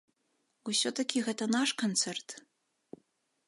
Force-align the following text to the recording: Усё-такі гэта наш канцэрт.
Усё-такі 0.71 1.21
гэта 1.27 1.43
наш 1.57 1.69
канцэрт. 1.85 2.27